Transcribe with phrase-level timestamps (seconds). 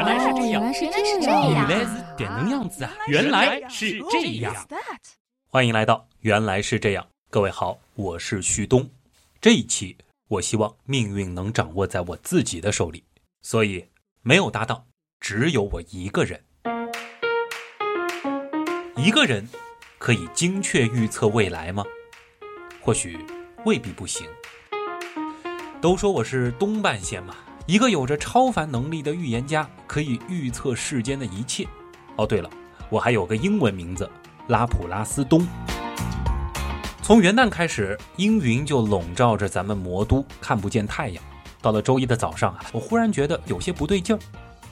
[0.00, 1.68] 原来是这样，原来是这样原样。
[1.68, 2.90] 来是点能样子啊！
[3.06, 4.54] 原来是这样。
[5.50, 8.88] 欢迎来到《原来是这样》，各位好，我是旭东。
[9.42, 13.04] 这一期，我希望命运能掌握在我自己的手里，
[13.42, 13.86] 所以
[14.22, 14.86] 没有搭档，
[15.20, 16.42] 只有我一个人。
[18.96, 19.46] 一个人
[19.98, 21.84] 可以精确预测未来吗？
[22.80, 23.18] 或许
[23.66, 24.26] 未必不行。
[25.82, 27.36] 都说我是东半仙嘛，
[27.70, 31.64] 一个有着超凡能力的预言家，可以预测世间的一切。
[32.16, 32.50] 哦，对了，
[32.88, 34.10] 我还有个英文名字
[34.48, 35.46] 拉普拉斯东。
[37.00, 41.22] 从元旦开始，阴云就笼罩着咱们魔都，看不见太阳。
[41.62, 44.18] 到了周一的早上啊，我忽然觉得有些不对劲儿，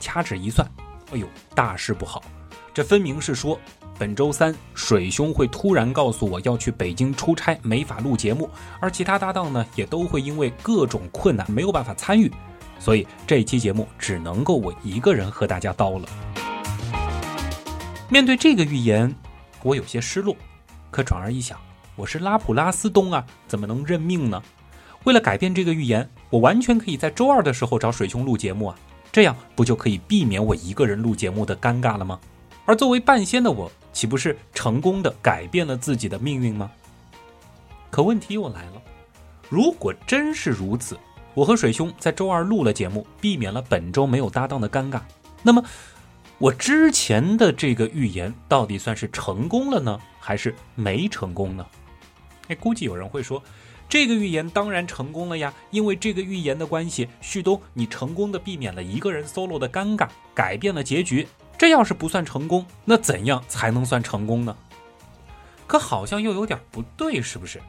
[0.01, 0.69] 掐指一算，
[1.13, 2.21] 哎呦，大事不好！
[2.73, 3.57] 这分明是说。
[3.97, 8.49] 本周三，水兄会突然告诉我要去北京出差，没法录节目，
[8.81, 12.29] 而其他搭档呢，也都会因为各种困难没有办法参与，
[12.79, 16.07] 所以这期节目只能够我一个人和大家叨了。
[18.09, 19.13] 面对这个预言，
[19.61, 20.35] 我有些失落，
[20.89, 21.59] 可转而一想，
[21.95, 24.41] 我是拉普拉斯东啊，怎么能认命呢？
[25.03, 28.75] 为了改变这个预言，我完全可以在周二的时候找水兄录节目啊，
[29.11, 32.19] 这样不就可以避免我一个人录节目的尴尬了吗？
[32.65, 33.71] 而作为半仙的我。
[33.91, 36.69] 岂不是成功的改变了自己的命运吗？
[37.89, 38.81] 可问题又来了，
[39.49, 40.97] 如果真是如此，
[41.39, 44.99] 我和水兄在周二录了节目，避免了本周没有搭档的尴尬，
[45.41, 45.63] 那么
[46.37, 51.65] 我之前的这个预言到底算是成功了呢，还是没成功呢？
[52.49, 53.41] 哎，估计有人会说，
[53.87, 61.25] 这个预言当然成功了呀，因为这个预言的关系，旭东你成功的避免了一个人 solo 的尴尬，改变了结局。
[61.57, 64.53] 这要是不算成功，那怎样才能算成功呢？
[65.65, 67.61] 可好像又有点不对，是不是？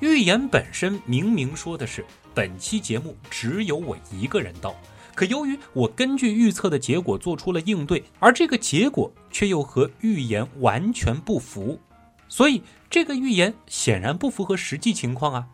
[0.00, 4.74] 预言本身明明说的是本期节目只有我一个人到，
[5.14, 11.80] 可由于我根据预测的结果做出了应对，而这个结果却又和预言完全不符，
[12.28, 15.48] 所以这个预言显然不符合实际情况啊！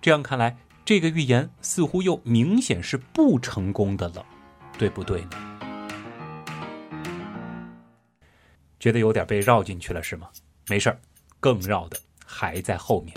[0.00, 4.24] 这样看来，这个预言似乎又明显是不成功的了，
[4.78, 5.30] 对不对呢？
[8.78, 10.28] 觉得有点被绕进去了是吗？
[10.68, 11.00] 没事儿，
[11.38, 13.16] 更绕的还在后面。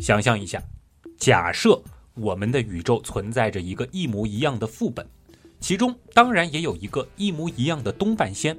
[0.00, 0.62] 想象一下，
[1.24, 5.06] 假设我们的宇宙存在着一个一模一样的副本，
[5.58, 8.54] 其中当然也有一个一模一样的东半仙。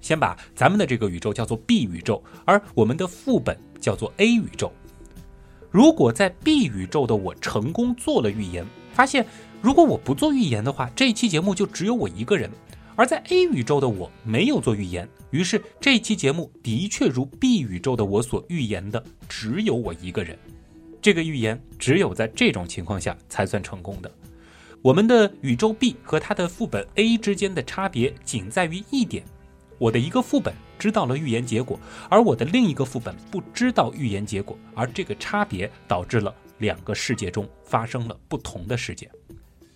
[0.00, 4.72] 先把咱们的这个宇宙叫做 B 宇宙，而我们的副本叫做 A 宇宙。
[5.70, 9.24] 如果在 B 宇宙的我成功做了预言，发现
[9.60, 12.50] 如果我不做预言的话，这一期节目就只有我一个人。
[12.96, 20.36] 而在 A 宇宙的我没有做预言，于是这期节目的确如 B 宇宙的我所预言的，只有我一个人。
[21.02, 24.10] 这个预言只有在这种情况下才算成功的。
[24.80, 29.24] 我们的宇宙 B 和它的副本 A 之间的差别仅在于一点：
[29.78, 39.10] 我的一个副本知道了预言结果，而我的另一个副本不知道预言结果，而这个差别导致了两个世界中发生了不同的事件。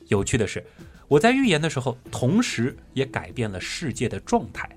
[0.06, 0.64] 有趣的是。
[1.08, 4.68] 我在预言的时候，同时也改变了世界的状态。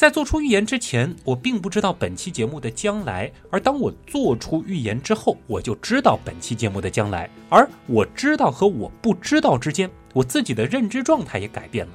[0.00, 7.28] 在做出预言之前，我并不知道本期节目的将来；而当我做出预言之后，我就知道本期节目的将来。
[7.50, 11.92] 而我知道和我不知道之间，我自己的认知状态也改变了。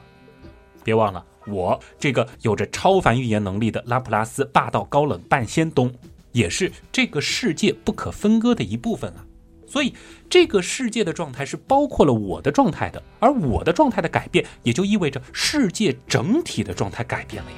[0.83, 5.91] 别忘了，我这个有着超凡预言能力的拉普拉斯霸道高冷半仙东，
[6.31, 9.25] 也是这个世界不可分割的一部分啊。
[9.67, 9.95] 所以，
[10.29, 17.57] 这个世界的状态是包括了我的状态的，而我的状态的改变，也就意味着世界整体的状态改变了呀。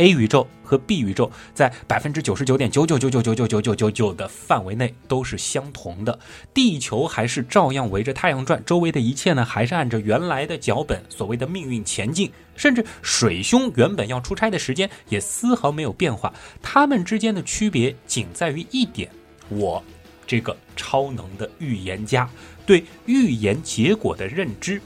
[0.00, 6.18] A 宇宙和 B 宇宙在百分之九十九点九九九九九九九九九九的范围内都是相同的，
[6.54, 19.10] 地球还是照样围着太阳转，周围的一切呢还是按照原来的脚本，所谓的命运前进，甚至水兄原本要出差的时间也丝毫没有变化，他们之间的区别仅在于一点，
[19.50, 19.84] 我。
[20.26, 22.30] 这个超能的预言家
[22.64, 24.80] 对预言结果的认知，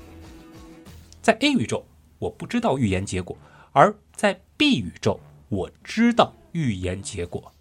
[1.20, 1.86] 在 A 宇宙
[2.18, 3.36] 我不知道预言结果，
[3.72, 7.52] 而在 B 宇宙我知道预言结果。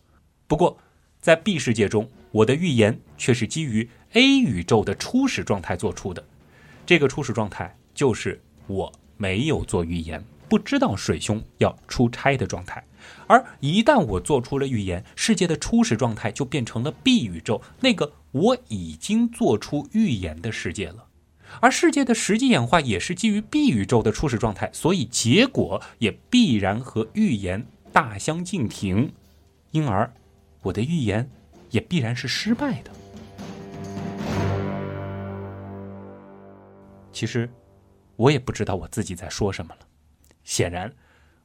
[0.47, 0.77] 不过
[1.19, 6.23] 在 B 世界中，我的预言却是基于 A 宇宙的初始状态做出的。
[6.85, 10.23] 这个初始状态就是我没有做预言。
[10.50, 12.85] 不知道水兄要出差的状态，
[13.25, 21.07] 而一旦我做出了预言，世界的初始状态就变成了 B 宇宙，那个我已经做出预言的世界了。
[21.61, 29.13] 而世界的实际演化也是基于 B 宇宙的初始状态，所以结果也必然和预言大相径庭，
[29.71, 30.11] 因而
[30.61, 31.29] 我的预言
[31.69, 32.91] 也必然是失败的。
[37.11, 37.50] 其实
[38.15, 39.81] 我也不知道我自己在说什么了。
[40.44, 40.91] 显然，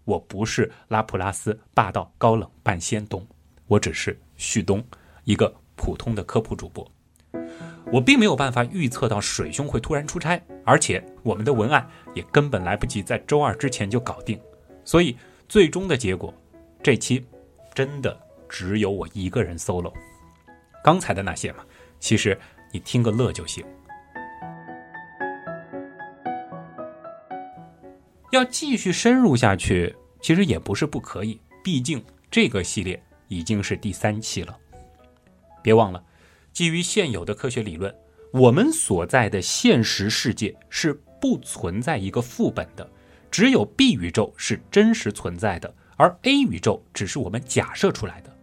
[0.05, 3.25] 我不是拉普拉斯霸道高冷半仙东，
[3.66, 4.84] 我只是旭东，
[5.25, 6.90] 一个普通的科普主播。
[7.90, 14.38] 我并没有办法预测到水兄会突然出差，而且我们的文案也根本来不及在周二之前就搞定，
[14.85, 15.17] 所以
[15.49, 16.32] 最终的结果，
[16.82, 17.25] 这期
[17.75, 18.14] 真的
[18.46, 19.90] 只有我一个人 solo。
[20.85, 21.64] 刚才的那些嘛，
[21.99, 22.38] 其实
[22.73, 23.64] 你听个乐就行。
[28.31, 34.55] 要继续深入下去，其实也不是不可以，毕竟这个系列已经是第三期了。
[35.62, 36.05] 别忘了。
[36.53, 37.95] 基于现有的科学理论，
[38.33, 42.89] 我们所在的现实世界是不存在一个副本的，
[43.31, 48.37] 只有 B 宇宙是真实存在的，而 A 宇宙只是我们假设出来的。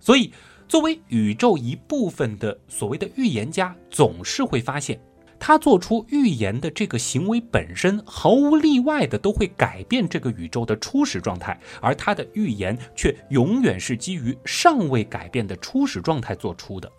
[0.00, 0.32] 所以，
[0.66, 5.00] 作为宇宙一部分的所谓的预言家，总是会发现，
[5.38, 16.90] 他做出预言的这个行为本身毫无例外的都会改变这个宇宙的初始状态，而他的预言却永远是基于尚未改变的初始状态做出的。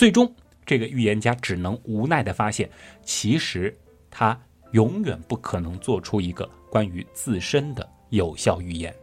[0.00, 2.70] 最终，这个预言家只能无奈地发现，
[3.02, 3.78] 其实
[4.10, 4.34] 他
[4.72, 8.94] 永远不可能做出一个关于自身的有效预言。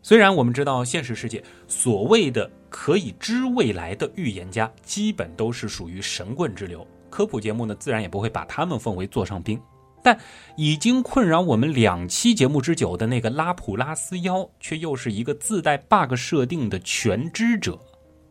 [0.00, 9.60] 虽然我们知道现实世界所谓的可以知未来的预言家，基本都是属于神棍之流，科普节目呢自然也不会把他们奉为座上宾。
[10.02, 10.18] 但
[10.56, 17.78] 已经困扰我们两期节目之久的那个拉普拉斯妖，却又是一个自带 bug 设定的全知者。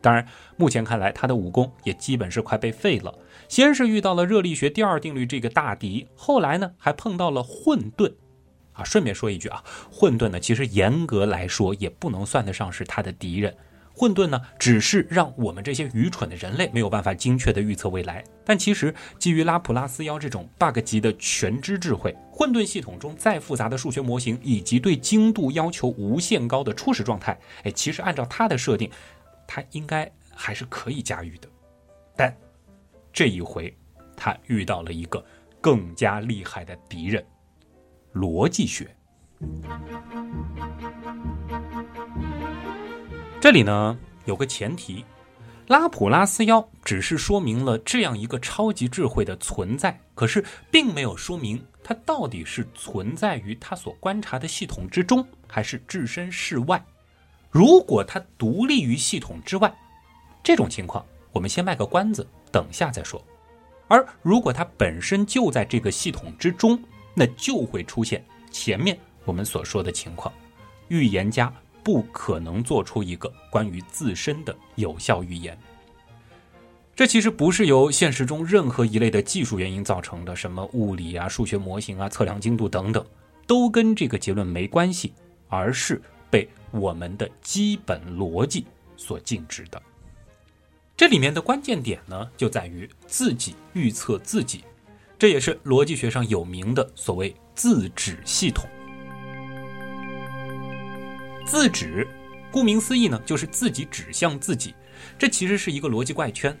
[0.02, 0.26] 当然，
[0.56, 3.14] 目前看来他的武功也基本是快被废了。
[3.48, 8.12] 先是遇到了热力学第二定律这个大敌，后来呢还碰到了混沌。
[8.72, 13.54] 啊，顺便说一句啊，混沌呢其实严格来说也不能算得上是他的敌人。
[13.92, 18.24] 混沌呢只是让我们这些愚蠢的人类没有办法精确的预测未来。
[18.44, 28.88] 但其实基于拉普拉斯妖这种 bug 级的全知智慧，混沌系统中再复杂的数学模型以及对精度要求无限高的初始状态，哎，其实按照它的设定。
[29.52, 31.48] 他应该还是可以驾驭的，
[32.16, 32.32] 但
[33.12, 33.76] 这一回
[34.16, 35.24] 他遇到了一个
[35.60, 37.26] 更加厉害的敌人——
[38.14, 38.96] 逻辑学。
[43.40, 45.04] 这里呢有个前提，
[45.66, 56.80] 拉普拉斯妖只是说明了这样一个超级智慧的存在，可是并没有说明它到底是存在于他所观察的系统之中，还是置身事外。
[57.50, 59.72] 如果它独立于系统之外，
[60.42, 63.22] 这种情况我们先卖个关子，等下再说。
[63.88, 66.80] 而如果它本身就在这个系统之中，
[67.12, 70.32] 那就会出现前面我们所说的情况：
[70.86, 71.52] 预言家
[71.82, 75.58] 不可能做出一个关于自身的有效预言。
[76.94, 83.04] 这其实不是由现实中任何一类的技术原因造成的，什么物理啊、数学模型啊、测量精度等等，
[83.46, 85.12] 都跟这个结论没关系，
[85.48, 86.00] 而是。
[86.30, 88.64] 被我们的基本逻辑
[88.96, 89.82] 所禁止的，
[90.96, 94.64] 这里面的关键点呢，就在于自己预测自己，
[95.18, 98.68] 这也是逻辑学上有名的所谓自指系统。
[101.44, 102.06] 自指，
[102.52, 104.74] 顾名思义呢，就是自己指向自己，
[105.18, 106.56] 这其实是一个逻辑怪圈。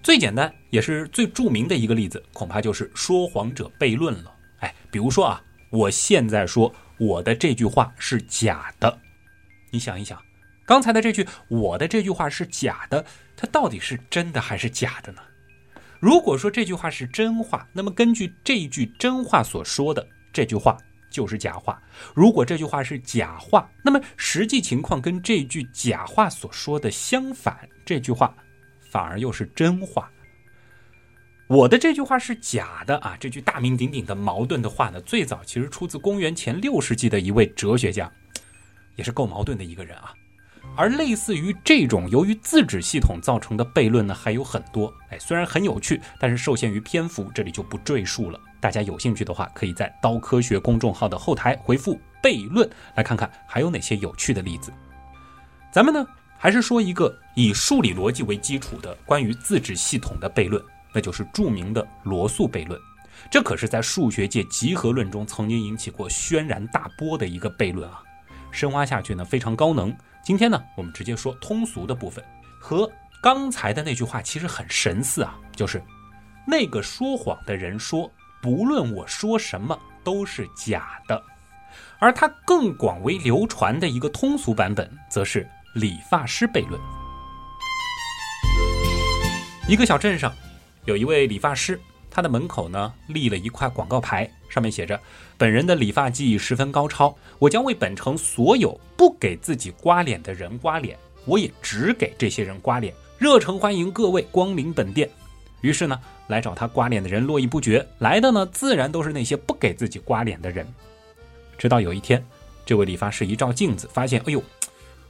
[0.00, 4.32] 最简单也是最著名的一个例子，恐怕就是说谎者悖论了。
[4.60, 8.96] 哎，比如说啊，我现在说我的这句话是假的。
[9.70, 10.22] 你想一想，
[10.66, 13.04] 刚才的这句“我的这句话是假的”，
[13.36, 15.20] 它到底是真的还是假的呢？
[16.00, 20.76] 如果说这句话是真话，那么根据这句真话所说的这句话
[21.10, 21.74] 就是假话；
[22.14, 28.34] 如果这句话是假话，那么实际情况跟这句假话所说的相反，这句话
[28.90, 30.10] 反而又是真话。
[31.48, 33.16] 我的这句话是假的啊！
[33.18, 38.12] 这句大名鼎鼎的矛盾的话呢，最早其实出自公元前六世纪的一位哲学家。
[38.98, 40.12] 也是够矛盾的一个人啊，
[40.76, 44.92] 而类似于这种由于自指系统造成的悖论呢，还有很多。
[45.08, 48.38] 哎，虽然很有趣，但是受限于篇幅，这里就不赘述了。
[48.60, 54.72] 大家有兴趣的话，可以在刀科学公众号的后台回复“悖论”来看看还有哪些有趣的例子。
[55.72, 56.04] 咱们呢，
[56.36, 60.60] 还是说一个以数理逻辑为基础的关于自指系统的悖论，
[60.92, 62.80] 那就是著名的罗素悖论。
[63.30, 68.02] 这可是在数学界集合论中曾经引起过轩然大波的一个悖论啊。
[68.50, 69.94] 深挖下去呢，非常高能。
[70.22, 72.24] 今天呢，我们直接说通俗的部分，
[72.60, 72.90] 和
[73.22, 75.82] 刚才的那句话其实很神似啊，就是
[76.46, 78.10] 那个说谎的人说，
[78.42, 81.22] 不论我说什么都是假的。
[81.98, 86.80] 而他更广为流传的一个通俗版本，则是理发师悖论。
[89.68, 90.32] 一个小镇上，
[90.84, 91.78] 有一位理发师。
[92.18, 95.00] 他的门口呢立了一块广告牌，上面写着
[95.38, 105.08] ：“本人的理发技艺十分高超，我将为本城所有不给自己刮脸的人刮脸，我也只给这些人刮脸，热诚欢迎各位光临本店。”
[105.62, 105.96] 于是呢，
[106.26, 110.66] 来找他刮脸的人络绎不绝，来的呢自然都是那些不给自己刮脸的人。
[111.56, 112.20] 直到有一天，
[112.66, 114.42] 这位理发师一照镜子，发现，哎呦，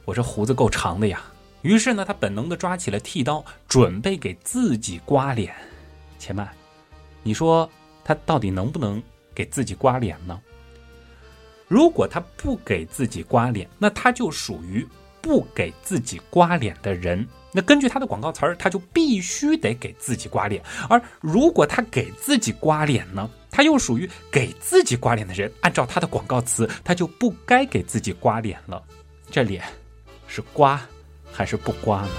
[0.05, 1.23] 我这胡子够长的呀。
[1.63, 5.51] 于是呢，他本能的抓起了剃刀，准备给自己刮脸。
[6.19, 6.47] 且慢，
[7.23, 7.69] 你说
[8.03, 9.01] 他到底能不能
[9.35, 10.39] 给自己刮脸呢？
[11.67, 14.87] 如果他不给自己刮脸，那他就属于
[15.21, 17.27] 不给自己刮脸的人。
[17.51, 20.63] 那根据他的广告词儿，他就必须得给自己刮脸。
[20.87, 25.51] 而如果他给自己刮脸呢，他又属于给自己刮脸的人。
[25.61, 28.83] 按照他的广告词，他就不该给自己刮脸了。
[29.31, 29.63] 这脸
[30.27, 30.79] 是刮
[31.31, 32.09] 还是不刮呢？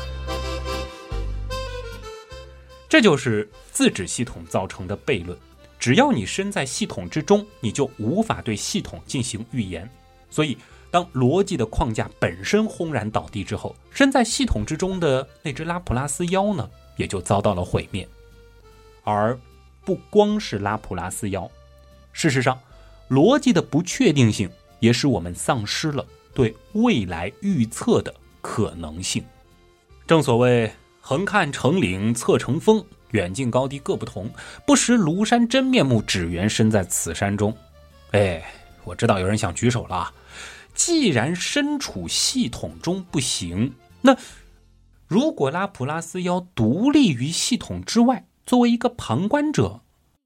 [2.89, 5.37] 这就是自指系统造成的悖论。
[5.79, 9.89] 只要你身在系统之中，你就无法对系统进行预言。
[10.31, 10.57] 所以。
[10.93, 18.09] 当逻辑的框架本身轰然倒地之后，身在系统之中的那只拉普拉斯妖呢，也就遭到了毁灭。
[19.05, 19.39] 而
[19.85, 21.49] 不光是拉普拉斯妖，
[22.13, 22.59] 事实上，
[23.09, 24.51] 逻辑的不确定性
[24.81, 29.25] 也使我们丧失了对未来预测的可能性。
[30.09, 34.31] 正所谓“横看成岭侧成峰，远近高低各不同，
[34.67, 37.57] 不识庐山真面目，只缘身在此山中。”
[38.13, 38.43] 哎，
[38.85, 40.13] 我知道有人想举手了。
[40.75, 44.17] 既然身处系统中不行，那
[45.07, 49.83] 如果拉普拉斯妖独立于系统之外，作为一个旁观者，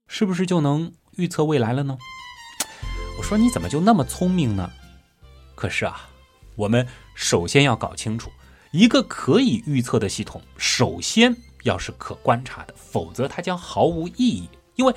[0.07, 1.97] 是不是就能预测未来了呢？
[3.17, 4.71] 我说你怎么就那么聪明呢？
[5.55, 6.09] 可是啊，
[6.55, 8.31] 我们首先要搞清楚，
[8.71, 11.35] 一个可以预测的系统，首先
[11.65, 14.95] 要是可观察的，否则它将毫无意义，因为。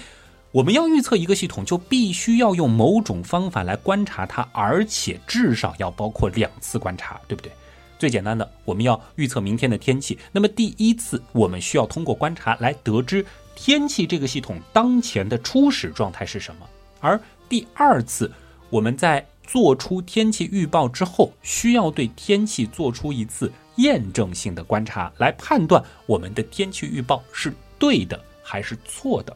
[0.50, 7.52] 我们要预测一个系统，就必须要用某种方法来观察它，而且至少要包括两次观察，对不对？
[7.98, 16.66] 最简单的，我们要预测明天的天气，那么第一次我们需要通过观察来得知天气这个系统当前的初始状态是什么，
[17.00, 18.32] 而第二次
[18.70, 29.34] 我们在做出天气预报之后，需要对天气做出一次验证性的观察，来判断我们的天气预报是对的还是错的。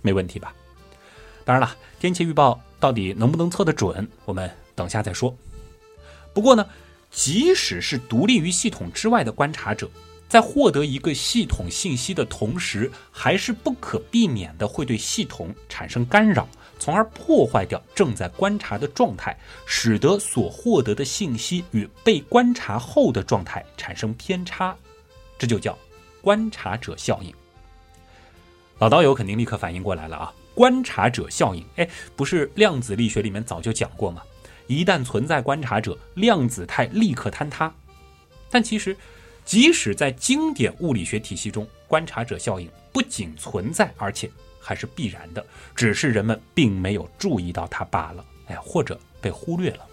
[0.00, 0.52] 没问题吧？
[1.44, 5.32] 当然了，天气预报到底能不能测得准，我们等下再说。
[6.34, 6.66] 不过呢，
[7.12, 9.88] 即使是独立于系统之外的观察者，
[10.28, 16.48] 在获得一个系统信息的同时，还是不可避免的会对系统产生干扰，
[16.82, 24.76] 从而破坏掉正在观察的状态，使得所获得的信息与被观察后的状态产生偏差，
[25.38, 25.78] 这就叫
[26.20, 27.32] 观察者效应。
[28.80, 30.34] 老道友肯定立刻反应过来了啊！
[30.56, 34.20] 观察者效应，哎，不是量子力学里面早就讲过吗？
[34.66, 37.72] 一旦存在观察者，量子态立刻坍塌。
[38.50, 38.96] 但其实，
[39.44, 44.28] 即使在经典物理学体系中，观察者效应不仅存在，而且
[44.62, 49.86] 还是必然的，只是人们并没有注意到它罢了，哎，或者被忽略了。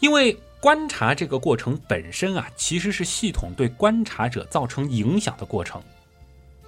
[0.00, 5.82] 因为观察这个过程本身啊，其实是系统对观察者造成影响的过程。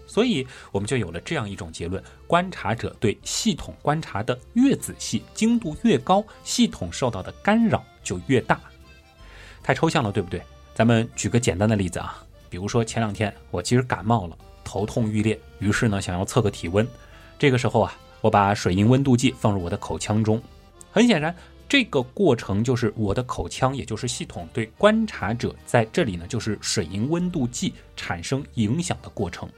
[0.07, 8.61] 所以，我们就有了这样一种结论：观察者对系统观察的越仔细、精度越高，系统受到的干扰就越大。
[9.63, 10.43] 太抽象了，对不对？
[10.75, 16.87] 咱们举个简单的例子啊，比如说前两天我其实感冒了，头痛欲裂，于是呢想要测个体温。
[17.39, 20.41] 这个时候啊，我把水银温度计放入我的口腔中。
[20.93, 21.35] 很显然，
[21.69, 29.49] 这个过程就是我的口腔，也就是系统对观察者在这里呢，就是水银温度计产生影响的过程。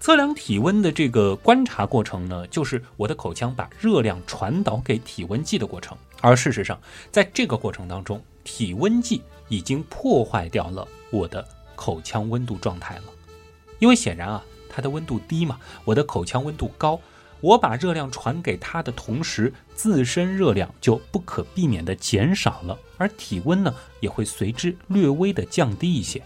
[0.00, 5.96] 测量体温的这个观察过程呢，就是我的口腔把热量传导给体温计的过程。
[6.20, 6.78] 而事实上，
[7.10, 13.02] 在这个过程当中，体温计已经破坏掉了我的口腔温度状态了。
[13.84, 16.98] 因为显然啊，它的温度低嘛，我的口腔温度高，
[17.42, 26.22] 我把热量传给它的同时，自身热量就不可避免的减少了，而体温呢，也会随之略微的降低一些。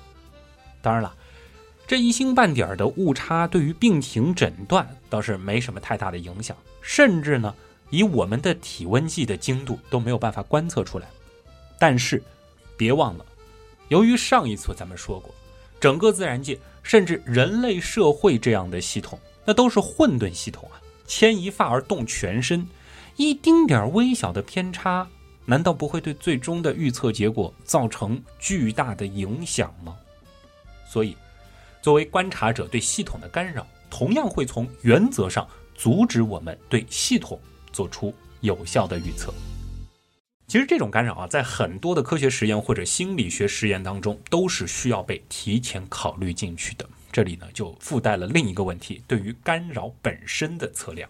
[0.81, 1.13] 当然了。
[1.85, 7.53] 这一星半点的误差对于病情诊断倒是没什么太大的影响，甚至呢，
[7.91, 11.09] 以我们的体温计的精度都没有办法观测出来。
[11.77, 12.23] 但是，
[12.77, 13.25] 别忘了，
[13.89, 15.35] 由于上一次咱们说过，
[15.81, 22.67] 整个自然界甚至人类社会这样的系统，那都是混沌系统啊，牵一发而动全身，
[23.17, 25.09] 一丁点微小的偏差，
[25.45, 29.97] 难道不会对最终的预测结果造成巨大的影响吗？
[30.89, 31.17] 所以。
[31.81, 37.41] 作为观察者对系统的干扰，同样会从原则上阻止我们对系统
[37.73, 39.33] 做出有效的预测。
[40.49, 46.89] 其实这种干扰啊，在很多的科学实验或者心理学实验当中，都是需要被提前考虑进去的。
[47.13, 51.07] 这里呢，就附带了另一个问题：对于干扰本身的测量。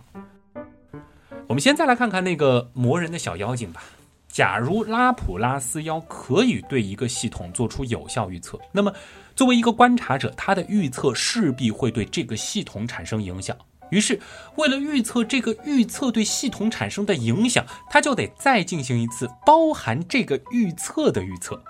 [1.46, 3.80] 我们先再来看看那个磨人的小妖精吧。
[4.26, 8.92] 假如拉普拉斯妖可以对一个系统做出有效预测，那么
[9.36, 13.56] 作为一个观察者，他的预测势必会对这个系统产生影响。
[13.90, 14.20] 于是，
[14.56, 21.62] 为了预测这个预测对系统产生的影响，他就得再进行一次包含这个预测的预测。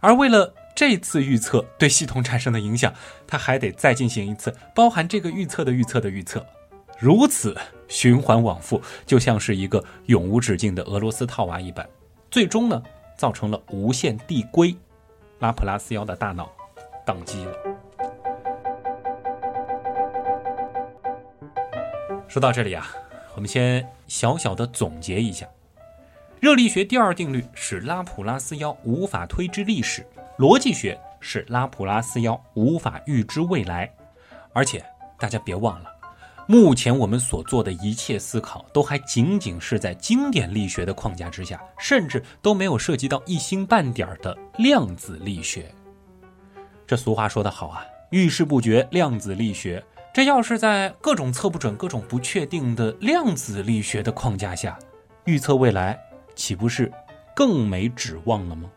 [0.00, 2.92] 而为了这次预测对系统产生的影响，
[3.26, 6.44] 他还得再进行一次包含这个预测的预测的预测。
[6.98, 7.56] 如此
[7.88, 11.88] 循环往复，就像是一个永无止境的俄罗斯套娃一般。
[12.30, 12.82] 最终呢，
[13.16, 14.74] 造成了无限递归，
[15.40, 16.50] 拉普拉斯妖的大脑
[17.06, 17.52] 宕机了。
[22.32, 22.88] 说到这里啊，
[23.34, 25.46] 我们先小小的总结一下：
[26.40, 30.02] 热力学第二定律使拉普拉斯妖无法推知历史，
[30.38, 33.92] 逻辑学使拉普拉斯妖无法预知未来，
[34.54, 34.82] 而且
[35.18, 35.90] 大家别忘了。
[36.46, 45.70] 目前我们所做的一切思考，都还仅仅是在经典力学的框架之下，甚至都没有涉及到一星半点的量子力学。
[46.86, 49.84] 这俗话说得好啊，遇事不决，量子力学。
[50.14, 54.78] 这要是在各种测不准、各种不确定的量子力学的框架下，
[55.24, 55.98] 预测未来，
[56.34, 56.92] 岂不是
[57.34, 58.70] 更没指望了吗？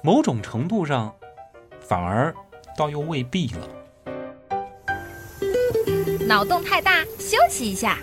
[0.00, 1.12] 某种程度上，
[1.80, 2.32] 反而
[2.76, 3.68] 倒又未必了。
[6.24, 7.98] 脑洞太大，休息一下。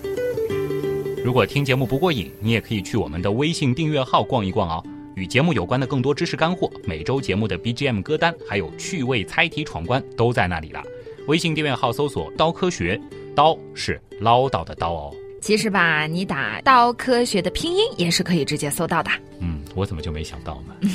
[1.23, 4.83] 如果听节目不过瘾，你也可以去我们的微信订阅号逛一逛哦。
[5.15, 10.83] 与节目有关的更多知识干货，每周节目的 BGM 歌单，还有趣味猜题闯关，都在那里了。
[11.27, 13.00] 微信订阅号搜索“刀科学”，
[13.36, 15.13] 刀是唠叨的刀哦。
[15.41, 19.09] 其实吧，你打“刀科学”的拼音也是可以直接搜到的。
[19.40, 20.75] 嗯，我怎么就没想到呢？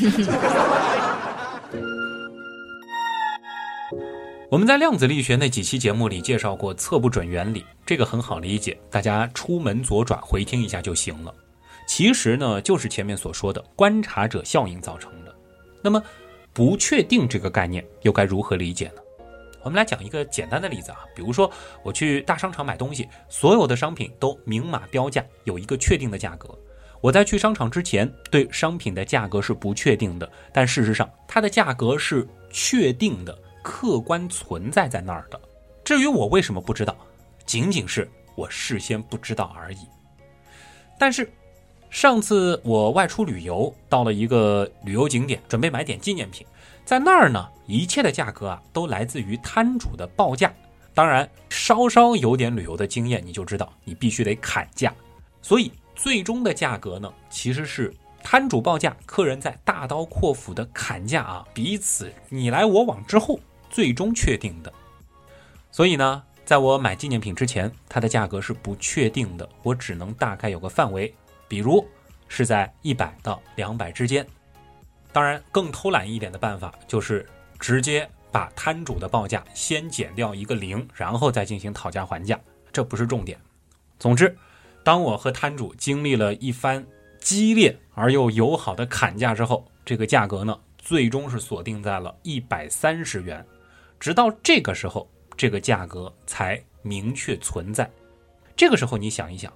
[4.51, 11.33] 我们在量子力学那几期节目里介绍过测不准原理，这个很好理解，大家出门左转回听一下就行了。
[11.87, 15.35] 其实呢，就是前面所说的观察者效应造成的。
[15.83, 16.03] 那么，
[16.53, 19.03] 不确定这个概念又该如何理解呢？
[19.63, 21.51] 我们来讲一个简单的例子啊，比如说
[21.83, 26.49] 我去大商场买东西，所有的商品都明码标价，有一个确定的价格。
[27.01, 33.37] 我在去商场之前对商品的价格是不确定的，但事实上它的价格是确定的。
[33.63, 35.39] 客观存在在那儿的，
[35.85, 36.97] 至于我为什么不知道，
[37.45, 39.81] 仅仅是我事先不知道而已。
[40.99, 41.31] 但是，
[41.91, 46.47] 上次我外出旅游，到了一个旅游景点，准备买点纪念品，
[46.91, 50.53] 在那儿呢，一切的价格啊，都来自于摊主的报价。
[50.93, 54.93] 当然，稍稍有点旅游的经验，你就知道，你必须得砍价。
[55.41, 57.95] 所以，最终的价格呢，其实是。
[58.25, 63.39] 摊主报价，客人在大刀阔斧的砍价啊，彼此你来我往之后，
[63.71, 64.73] 最终确定的。
[65.71, 71.15] 所以呢，在我买纪念品之前，它的价格是不确定的，我只能大概有个范围，
[71.47, 71.87] 比如
[72.27, 74.27] 是在一百到两百之间。
[75.13, 77.27] 当然，更偷懒一点的办法就是
[77.59, 82.39] 直接把摊主的报价先减掉一个零，然后再进行讨价还价，
[82.73, 83.39] 这不是重点。
[83.99, 84.37] 总之，
[84.85, 86.87] 当我和摊主经历了一番。
[87.23, 93.45] 激烈而又友好的砍价之后，这个价格呢，最终是锁定在了一百三十元。
[94.01, 97.89] 直到这个时候，这个价格才明确存在。
[98.57, 99.53] 这个时候，你想一想，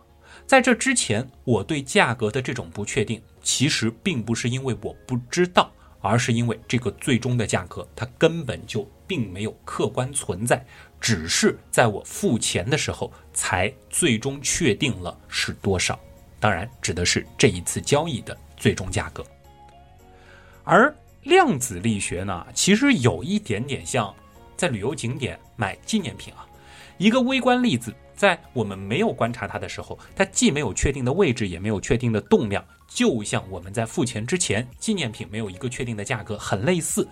[0.46, 10.66] 在这之前，我对价格的这种不确定，其实并不是因为我不知道，而是因为这个最终的价格它根本就并没有客观存在，
[11.00, 15.96] 只是在我付钱的时候才最终确定了是多少。
[16.40, 19.24] 当然，指的是这一次交易的最终价格。
[20.64, 24.14] 而量子力学呢，其实有一点点像
[24.56, 26.46] 在旅游景点买纪念品啊。
[26.96, 37.06] 一个微观粒子在我们没有观察它的时候，它既没有确定的位置，也没有确定的动量，就像我们在付钱之前，纪念品没有一个确定的价格，很类似。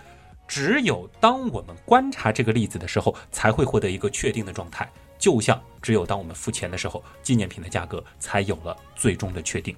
[0.46, 4.88] 只有当我们观察这个粒子的时候，才会获得一个确定的状态。
[5.18, 9.74] 就像只有当我们付钱的时候，纪念品的价格才有了最终的确定，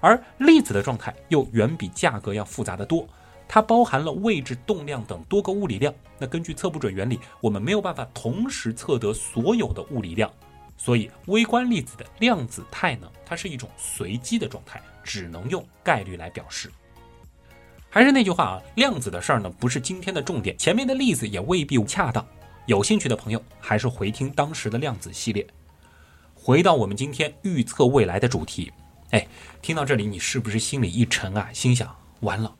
[0.00, 3.08] 而粒子的状态又远比价格要复杂的多，
[3.48, 5.92] 它包含了位置、动量等多个物理量。
[6.18, 10.30] 那根据测不准原理，我们没有办法同时测得所有的物理量，
[10.76, 16.70] 所以微观粒子的量子态呢，它是一种随机的状态，只能用概率来表示。
[17.88, 22.26] 还是那句话啊，量子的事儿呢，不是今天的重点，前面的例子也未必恰当。
[22.66, 25.46] 有兴趣的朋友还是回听当时的量子系列。
[26.34, 28.72] 回到我们今天预测未来的主题，
[29.10, 29.26] 哎，
[29.62, 31.48] 听到这里你是不是心里一沉啊？
[31.52, 32.54] 心想完了，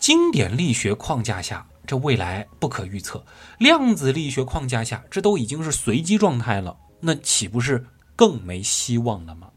[0.00, 3.22] 经典力学框架下这未来不可预测，
[3.58, 7.84] 量子力学框架下这都已经是随机状态了，那岂不是
[8.16, 9.50] 更没希望了吗？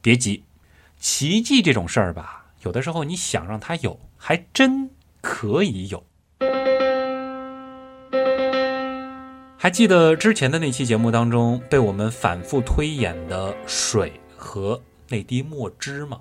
[0.00, 0.44] 别急，
[1.00, 4.88] 奇迹这种事儿吧，有的时候你想让它有，还真
[5.20, 6.04] 可以有。
[9.58, 16.20] 还记得之前的那期节目当中被我们反复推演的水和那滴墨汁吗？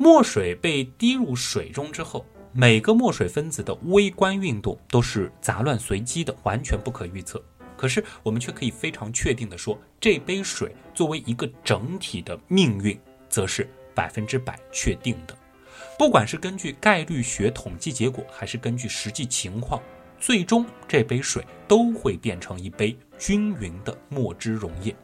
[0.00, 7.42] 墨水被滴入水中之后，每个墨水分子的微观运动都是杂乱随机的，完全不可预测。
[7.76, 12.96] 可是我们却可以非常确定的说，这杯水作为一个整体的命运，
[13.28, 15.36] 则是百分之百确定的。
[15.98, 19.82] 不管是根据概率学统计结果，还是根据实际情况。
[20.20, 24.94] 最终，这杯水都会变成一杯均匀的墨汁溶液。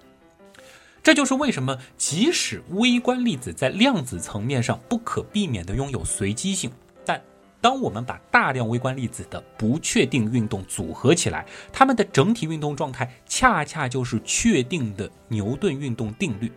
[1.05, 6.73] 这就是为什么，即使微观粒子在量子层面上不可避免地拥有随机性，
[7.05, 7.23] 但
[7.61, 16.51] 当我们把大量微观粒子的不确定运动组合起来，它们的整体运动状态恰恰就是确定的牛顿运动定律。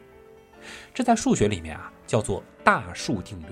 [0.93, 3.47] 这在数学里面啊，叫做大数定律。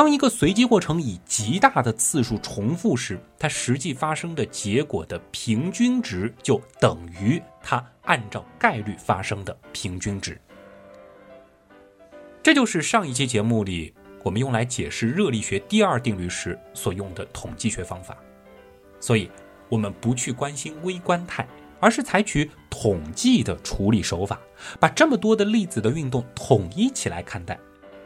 [0.00, 10.40] 当一个随机过程以极大的次数重复时，它实际发生的结果的平均值就等于它按照概率发生的平均值。
[12.42, 13.92] 这就是上一期节目里
[14.24, 18.16] 我们用来解释热力学第二定律时所用的统计学方法。
[19.00, 19.30] 所以，
[19.68, 21.46] 我们不去关心微观态，
[21.78, 24.40] 而是采取统计的处理手法，
[24.78, 27.60] 把这么多的粒子的运动统一起来看待。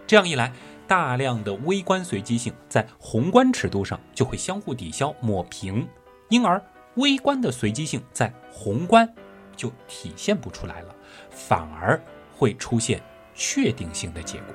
[0.08, 0.52] 这样一来。
[0.86, 5.86] 大量的微观随机性在宏观尺度上就会相互抵消抹平，
[6.28, 6.62] 因而
[6.96, 9.08] 微观的随机性在宏观
[9.56, 10.94] 就体现不出来了，
[11.30, 12.00] 反而
[12.36, 13.02] 会出现
[13.34, 14.54] 确定性的结果。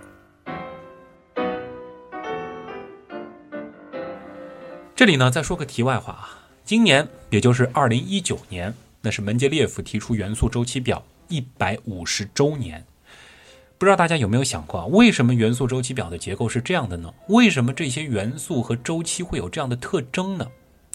[4.96, 6.30] 这里呢，再说个题外话啊，
[6.63, 12.86] 今年也就是二零一九年，那是门捷列夫提出元素周期表一百五十周年。
[13.80, 14.86] 不知道大家有没有想过啊？
[14.88, 17.13] 为什么元素周期表的结构是这样的呢？
[17.30, 20.46] 为什么这些元素和周期会有这样的特征呢？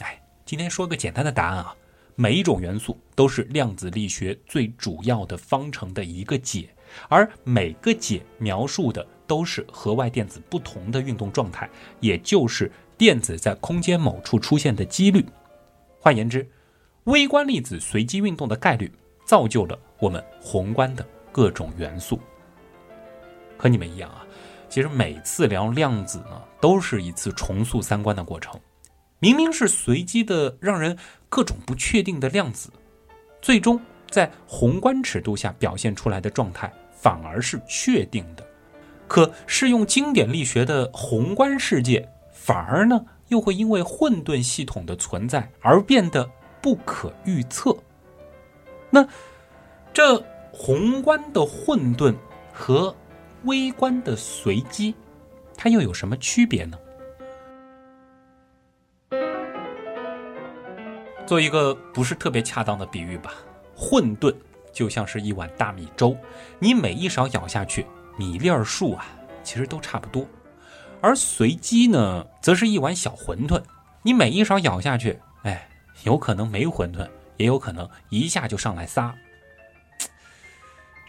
[0.01, 1.75] 哎，今天说个简单的答案啊，
[2.15, 6.69] 每一种元素都是量子力学最主要的方程的一个解，
[7.09, 11.67] 而每个解描述的都是核外电子不同的运动状态，
[12.01, 15.25] 也就是电子在空间某处出现的几率。
[15.99, 16.47] 换言之，
[17.05, 18.93] 微观粒子随机运动的概率
[19.25, 22.21] 造就了我们宏观的各种元素。
[23.65, 24.23] 和你们一样啊，
[24.69, 28.61] 其实每次聊量子呢，都是一次重塑三观的过程。
[29.21, 30.95] 明明是随机的、让人
[31.31, 32.69] 各种不确定的量子，
[33.41, 38.47] 最终在宏观尺度下表现出来的状态反而是确定的。
[39.09, 46.29] 可适用经典力学的宏观世界，反而呢又会因为混沌系统的存在而变得
[46.61, 47.75] 不可预测。
[48.91, 49.09] 那
[49.91, 50.23] 这
[50.53, 52.15] 宏观的混沌
[52.53, 52.95] 和
[53.45, 54.95] 微观的随机，
[55.57, 56.79] 它又有什么区别呢？
[61.27, 63.33] 做一个不是特别恰当的比喻吧，
[63.75, 64.35] 混沌
[64.73, 66.17] 就像是一碗大米粥，
[66.59, 67.87] 你每一勺舀下去，
[68.19, 69.07] 米粒儿数啊，
[69.43, 70.27] 其实都差不多；
[71.01, 73.63] 而随机呢，则是一碗小馄饨，
[74.03, 75.67] 你每一勺舀下去，哎，
[76.03, 79.15] 有可能没馄饨，也有可能一下就上来仨。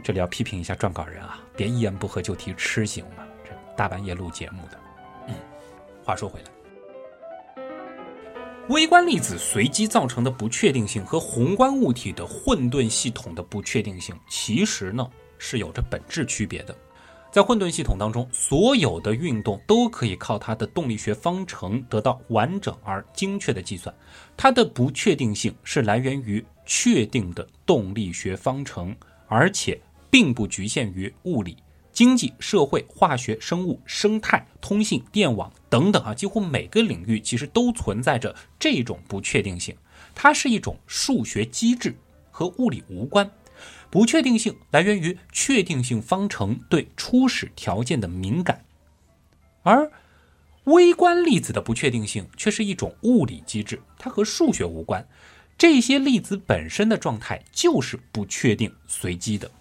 [0.03, 3.25] 这里要批评一下撰稿人啊，别一言不合就提吃行吗？
[3.43, 4.79] 这大半夜录节目的。
[5.27, 5.33] 嗯，
[6.03, 7.63] 话说回来，
[8.69, 16.75] 微观粒子随机造成的不确定性和宏观物体的混沌系统的不确定性，其实呢是有着本质区别的。
[17.31, 23.93] 在混沌系统当中，所有的运动都可以靠它的动力学方程得到完整而精确的计算，
[24.37, 28.95] 它的不确定性是来源于确定的动力学方程。
[29.27, 29.81] 而且
[30.15, 31.57] 并不局限于物理、
[31.91, 39.75] 经济、社会、化学、生物、生态、通信、电网等等啊，几乎每个领域其实都存在着这种不确定性。
[40.13, 41.93] 它是一种数学机制，
[42.31, 43.29] 和物理无关。
[43.89, 48.63] 不确定性来源于确定性方程对初始条件的敏感，
[49.63, 49.91] 而
[50.63, 55.05] 微观粒子的不确定性却是一种物理机制，它和数学无关。
[55.57, 59.51] 这些粒子本身的状态就是不确定、随机的。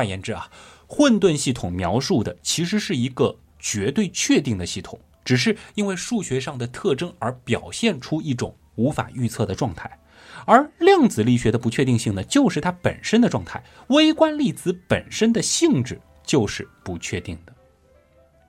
[0.00, 0.50] 换言之啊，
[0.86, 9.98] 混沌系统描述的其实是一个绝对确定的系统，只是因为数学上的特征而表现出一种无法预测的状态。
[10.46, 13.62] 而量子力学的不确定性呢，就是它本身的状态。
[13.88, 17.52] 微观粒子本身的性质就是不确定的。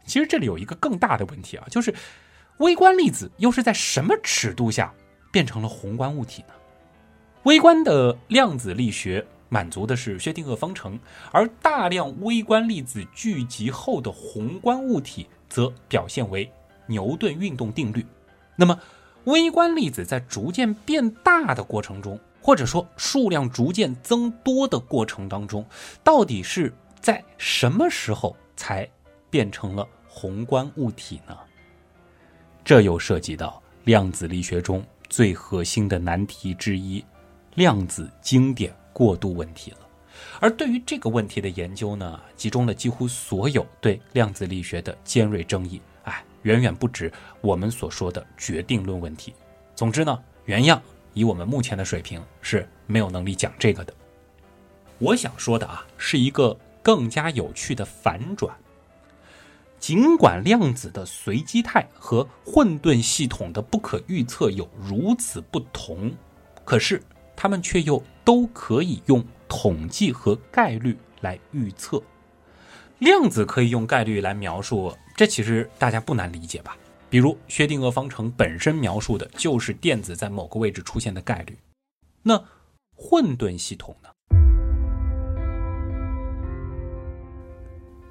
[0.05, 1.93] 其实这里有一个更大的问题啊，就是
[2.59, 4.93] 微观粒子又是在什么尺度下
[5.33, 6.53] 变成了宏观物体呢？
[7.43, 10.97] 微观的量子力学满足的是薛定谔方程，
[11.29, 16.49] 而大量微观粒子聚集后的宏观物体则表现为
[16.87, 18.05] 牛顿运动定律。
[18.55, 18.79] 那么，
[19.25, 25.65] 微观粒子在逐渐变大的过程中，或者说数量逐渐增多的过程当中，
[26.01, 28.89] 到底是在什么时候才
[29.29, 31.37] 变成了宏观物体呢？
[32.63, 37.03] 这又涉及到量子力学中最核心的难题之一。
[37.55, 39.77] 量子经典过渡问题了，
[40.39, 49.33] 而对于这个问题的研究呢，集中了几乎所有对量子力学的尖锐争议，哎，远远不止我们所说的决定论问题。
[49.75, 50.81] 总之呢，原样
[51.13, 53.93] 以我们目前的水平是没有能力讲这个的。
[54.99, 58.55] 我想说的啊，是一个更加有趣的反转。
[59.79, 66.11] 尽管量子的随机态和混沌系统的不可预测有如此不同，
[66.65, 67.01] 可是。
[67.41, 71.99] 他们却又都可以用统计和概率来预测，
[72.99, 76.77] 量子可以用概率来描述，这其实大家不难理解吧？
[77.09, 81.57] 比如薛定谔方程本身描述的就是电子在某个位置出现的概率，
[82.21, 82.39] 那
[82.95, 84.09] 混沌系统呢？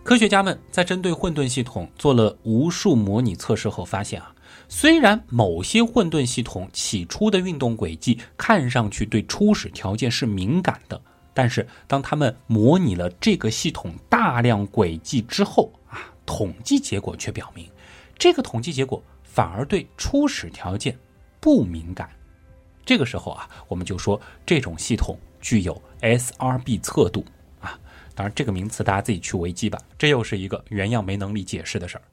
[0.03, 4.35] 科学家们在针对混沌系统做了无数模拟测试后发现啊。
[4.73, 10.99] 虽然某些混沌系统起初的运动轨迹看上去对初始条件是敏感的，
[11.35, 17.69] 但是当他们模拟了这个系统大量轨迹之后啊，统计结果却表明，
[18.17, 20.97] 这个统计结果反而对初始条件
[21.41, 22.09] 不敏感。
[22.87, 27.25] 这个时候啊，我们就说这种系统具有 SRB 测度
[27.61, 27.77] 啊。
[28.15, 32.05] 当然，这个名词大家自己去维基吧，这又是一个原样没能力解释的事儿。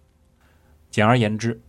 [0.89, 1.61] 简而言之。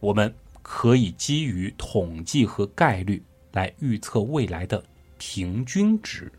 [0.00, 4.82] 我们可以基于统计和概率来预测未来的
[5.18, 6.32] 平均值。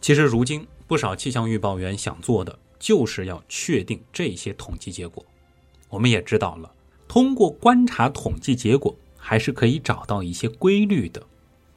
[0.00, 5.24] 其实，如今不少气象预报员想做的就是要确定这些统计结果。
[5.88, 6.72] 我们也知道了，
[7.06, 11.24] 通过观察统计结果，还是可以找到一些规律的，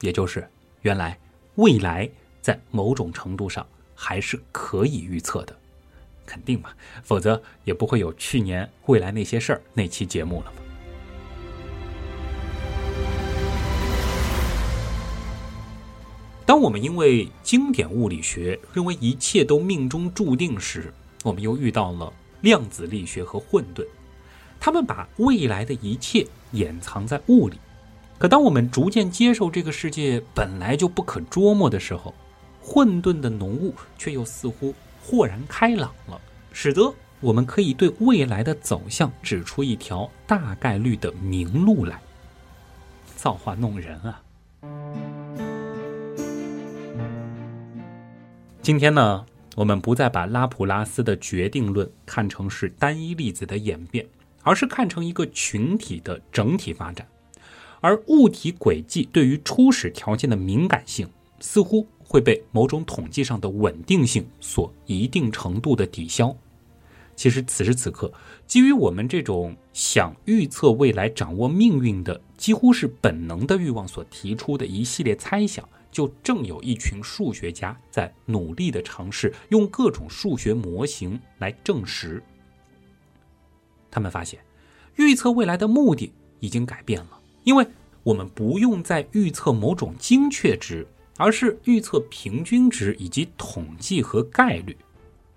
[0.00, 0.48] 也就是
[0.82, 1.18] 原来
[1.56, 2.08] 未来
[2.40, 5.56] 在某种程度上还是可以预测的。
[6.32, 6.70] 肯定嘛，
[7.02, 10.62] 否则也不会有去年未来那些事儿那期节目了嘛。
[16.46, 20.90] 当我们因为经典物理学认为一切都命中注定时，
[21.22, 23.86] 我们又遇到了量子力学和混沌，
[24.58, 27.58] 他们把未来的一切掩藏在雾里。
[28.18, 32.14] 可当我们逐渐接受这个世界本来就不可捉摸的时候，
[32.62, 34.74] 混沌的浓雾却又似乎。
[35.04, 36.20] 豁然开朗了，
[36.52, 42.00] 使得我们可以对未来的走向指出一条大概率的明路来。
[43.16, 44.22] 造化弄人啊！
[48.62, 54.06] 今天呢，我们不再把拉普拉斯的决定论看成是单一粒子的演变，
[54.42, 57.06] 而是看成一个群体的整体发展。
[57.80, 61.08] 而物体轨迹对于初始条件的敏感性，
[61.40, 61.86] 似乎。
[62.12, 66.36] 会被某种统计上的稳定性所一定程度的抵消。
[67.16, 68.12] 其实此时此刻，
[68.46, 82.22] 基于我们这种想预测未来、掌握命运的几乎是本能的欲望所提出的一系列猜想，就正有一群数学家在努力的尝试用各种数学模型来证实。
[83.90, 84.38] 他们发现，
[84.96, 87.66] 预测未来的目的已经改变了，因为
[88.02, 90.86] 我们不用再预测某种精确值。
[91.22, 94.76] 而是预测平均值以及统计和概率。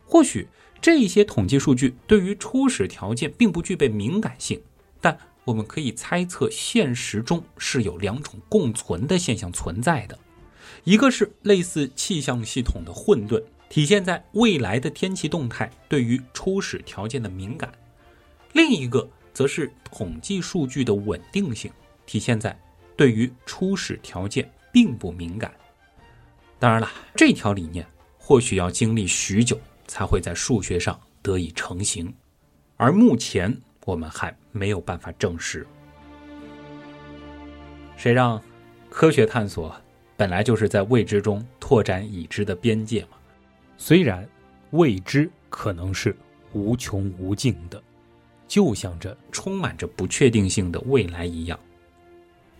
[0.03, 0.47] 或许
[0.81, 4.59] 这些统计数据对于初始条件并不具备敏感性，
[4.99, 10.17] 但我们可以猜测现实中是有两种共存的现象存在的：
[10.85, 17.69] 一个是类似气象系统的混沌，体现在未来的天气动态对于初始条件的敏感；
[18.53, 21.71] 另一个则是统计数据的稳定性，
[22.07, 22.59] 体现在
[22.97, 25.53] 对于初始条件并不敏感。
[26.59, 27.85] 当然了，这条理念
[28.17, 32.11] 或许要经历许久才会在数学上得以成型，
[32.77, 35.65] 而目前我们还没有办法证实。
[37.97, 38.41] 谁让
[38.89, 39.75] 科学探索
[40.17, 43.17] 本来就是在未知中拓展已知的边界嘛？
[43.77, 44.27] 虽然
[44.71, 46.15] 未知可能是
[46.53, 47.81] 无穷无尽的，
[48.47, 51.59] 就像这充满着不确定性的未来一样。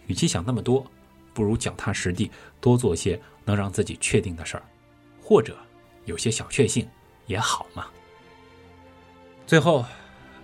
[0.07, 0.85] 与其想那么多，
[1.35, 4.63] 不如脚踏实地，多做些能让自己确定的事儿，
[5.21, 5.57] 或者
[6.05, 6.87] 有些小确幸
[7.27, 7.87] 也好嘛。
[9.45, 9.85] 最后，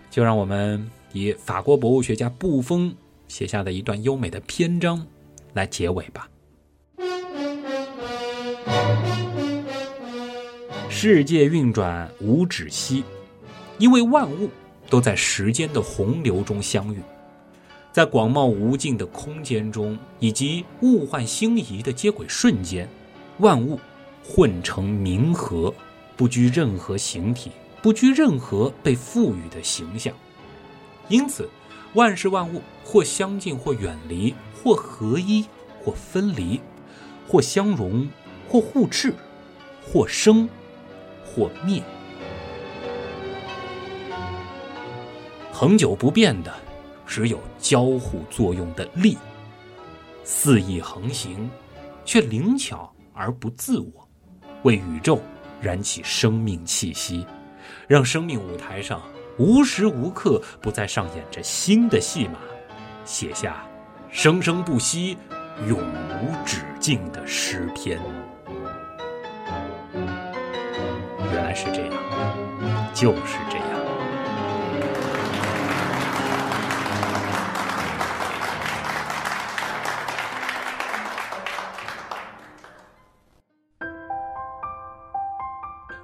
[0.09, 2.93] 就让我们以法国博物学家布封
[3.29, 5.07] 写下的一段优美的篇章
[5.53, 6.27] 来结尾吧。
[10.89, 13.03] 世界运转无止息，
[13.79, 14.49] 因为万物
[14.89, 17.01] 都在时间的洪流中相遇。
[17.91, 22.87] 在广袤无尽的空间中，以及物换星移的接轨瞬间，
[23.39, 23.77] 万物
[24.23, 25.73] 混成冥河，
[26.15, 27.51] 不拘任何形体，
[27.81, 30.13] 不拘任何被赋予的形象。
[31.09, 31.49] 因此，
[31.93, 35.45] 万事万物或相近，或远离，或合一，
[35.83, 36.61] 或分离，
[37.27, 38.07] 或相融，
[38.47, 39.13] 或互斥，
[39.83, 40.47] 或生，
[41.25, 41.83] 或灭。
[45.51, 46.70] 恒久不变的。
[47.11, 49.17] 只有交互作用的力，
[50.23, 51.51] 肆意横行，
[52.05, 54.07] 却灵巧而不自我，
[54.63, 55.21] 为宇宙
[55.59, 57.27] 燃起生命气息，
[57.85, 59.01] 让生命舞台上
[59.37, 62.39] 无时无刻不在上演着新的戏码，
[63.03, 63.61] 写下
[64.09, 65.17] 生生不息、
[65.67, 67.99] 永无止境的诗篇。
[71.33, 73.70] 原来是这样，就是这样。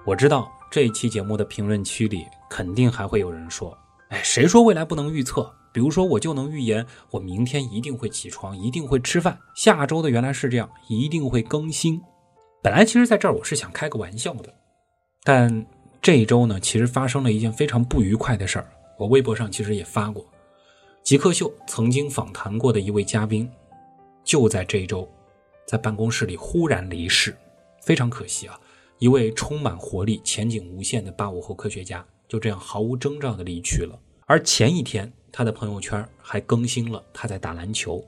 [0.07, 5.53] 我知道这一期节目的评论区里肯定还会有人说：“哎，谁说未来不能预测？
[5.73, 9.37] 比如说，我就能预言我明天一定会起床，一定会吃饭。
[9.53, 12.01] 下周的原来是这样，一定会更新。
[12.63, 14.53] 本来其实在这儿我是想开个玩笑的，
[15.25, 15.67] 但
[16.01, 18.71] 这一周呢，其实发生了一件非常不愉快的事儿。
[18.97, 20.25] 我微博上其实也发过，
[21.03, 23.51] 极客秀曾经访谈过的一位嘉宾，
[24.23, 25.05] 就在这一周，
[25.65, 27.35] 在办公室里忽然离世，
[27.81, 28.57] 非常可惜啊。”
[28.99, 33.97] 一位充满活力、前景无限的八五后科学家就这样毫无征兆的离去了。
[34.25, 38.03] 而前一天，他的朋友圈还更新了他在打篮球。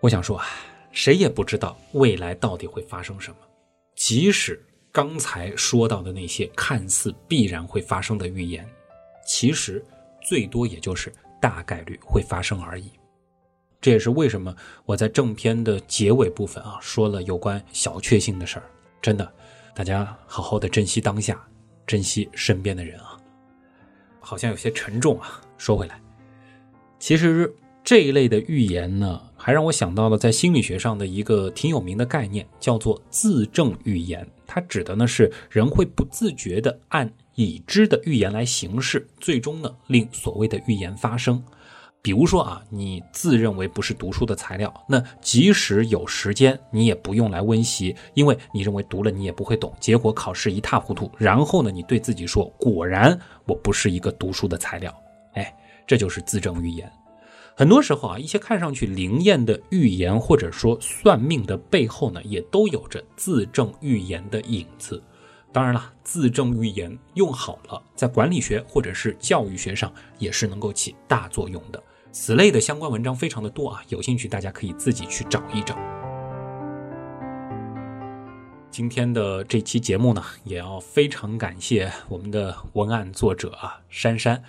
[0.00, 0.46] 我想说啊，
[0.92, 3.36] 谁也不知道未来到底会发生什么。
[3.96, 4.62] 即使
[4.92, 8.68] 刚才说到的那些看似必然会发生的预言，
[9.26, 9.82] 其实
[10.22, 12.90] 最多也就是大概率会发生而已。
[13.80, 18.64] 这也是为什么我在正片的结尾部分啊说了有关小确幸的事儿。
[19.00, 19.32] 真的。
[19.80, 21.42] 大家好好的珍惜当下，
[21.86, 23.16] 珍惜身边的人啊。
[24.20, 25.40] 好像有些沉重啊。
[25.56, 25.98] 说回来，
[26.98, 27.50] 其实
[27.82, 34.28] 这一类的预言呢，还让我想到了在心理学上的一个挺有名的概念，叫做自证预言。
[34.46, 41.42] 它指的呢是人会不自觉的按已知的预言来行事，最终呢令所谓的预言发生。
[42.02, 51.10] 比如说啊，你自认为不是读书的材料，那即使有时间，你也不用来温习，因为你认为读了你也不会懂，结果考试一塌糊涂。
[51.18, 54.94] 然后呢，你对自己说：“果然我不是一个读书的材料。”
[55.34, 55.54] 哎，
[55.86, 56.90] 这就是自证预言。
[57.54, 65.02] 很多时候啊，一些看上去灵验的预言或者说算命的背后呢，也都有着自证预言的影子。
[65.52, 71.82] 当然了，自证预言用好了，在管理学或者是教育学上也是能够起大作用的。
[72.12, 75.78] 此类的相关文章非常的多啊，有兴趣大家可以自己去找一找。
[78.68, 84.42] 今天的这期节目呢，也要非常感谢我们的文案作者啊，珊珊。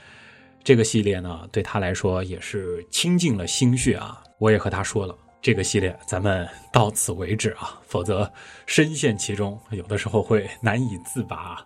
[0.64, 4.24] 这个系列呢，对他来说也是倾尽了心血啊。
[4.40, 8.32] 我也和他说了，这个系列咱们到此为止啊，否则
[8.66, 11.64] 深陷其中，有的时候会难以自拔。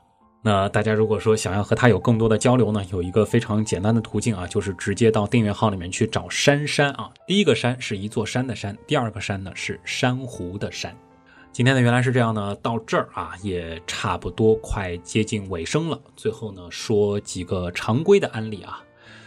[0.48, 7.10] 那大家如果说想要和他有更多的交流呢，有一个非常简单的途径啊，就是直接到订阅号里面去找珊珊啊。
[7.26, 10.96] 第一个山是一座山的山，第二个山呢是珊瑚的珊。
[11.52, 16.00] 今天呢原来是这样呢，到这儿啊也差不多快接近尾声了。
[16.16, 18.84] 最后呢说几个常规的案例啊，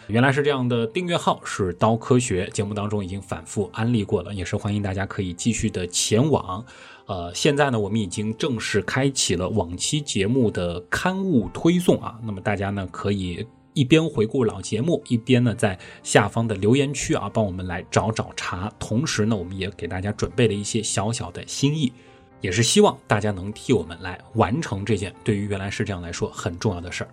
[0.06, 6.64] 原来是这样的订阅号是刀科学，节目当中已经反复安利过了，也是欢迎大家可以继续的前往。
[7.08, 12.20] 呃，现在呢，我们已经正式开启了往期节目的刊物推送啊。
[12.22, 18.70] 那么大家呢，可以一边回顾老节目，一边呢，在下方的留言区啊，帮我们来找找茬。
[18.78, 21.90] 同时呢，我们也给大家准备了一些小小的心意，
[22.42, 27.10] 也是希望大家能替我们来完成这件对于原来是这样来说很重要的事儿。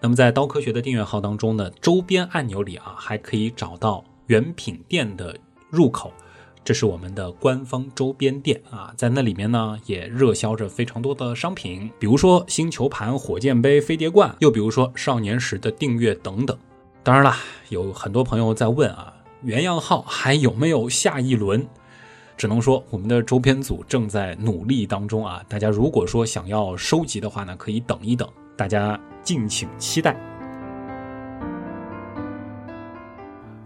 [0.00, 5.36] 那么在刀科学的订阅号当中呢，周边按钮里啊，还可以找到原品店的
[5.68, 6.10] 入口。
[6.66, 16.58] 这是我们的官方周边店啊，在那里面呢也热销着非常多的商品，比如说星球盘、火箭杯、飞碟罐，又比如说少年时的订阅等等。
[17.04, 17.32] 当然了，
[17.68, 21.64] 有很多朋友在问啊，原样号还有没有下一轮？
[22.36, 25.40] 只能说我们的周边组正在努力当中啊。
[25.48, 30.16] 大家如果说想要收集的话呢，可以等一等，大家敬请期待。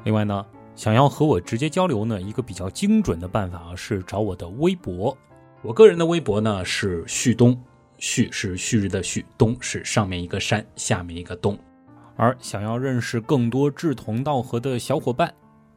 [0.05, 0.45] 另外呢，
[0.75, 5.17] 想要和我直接交流呢，一个比较精准的办法啊，是找我的微博。
[5.63, 7.61] 我个人的微博呢是旭东，
[7.99, 11.59] 旭是旭日的旭，东是上面一个山，下面一个东。
[12.17, 15.35] 而想要认识更多志同道合的小伙伴，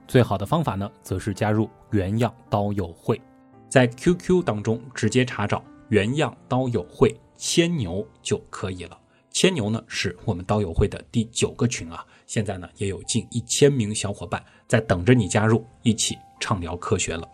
[0.07, 3.19] 最好的方法呢，则是加入原样刀友会，
[3.67, 8.97] 在 QQ 当中直接查找原样刀友会千牛就可以了。
[9.31, 17.27] 千牛呢是我们刀友会的第九个群啊，现在呢也有近一千名小伙伴在等着你加入，一起畅聊科学了。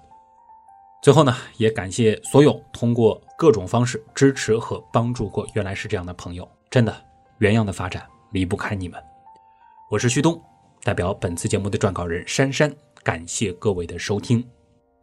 [1.01, 7.05] 最后呢，也感谢所有通过各种方式支持和帮助过原来是这样的朋友，真的
[7.37, 8.05] 原样的发展。
[8.31, 9.01] 离不开你们，
[9.89, 10.39] 我是旭东，
[10.83, 12.71] 代表本次节目的撰稿人珊珊，
[13.03, 14.47] 感谢各位的收听，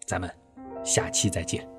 [0.07, 0.33] 咱们
[0.85, 1.76] 下期再见。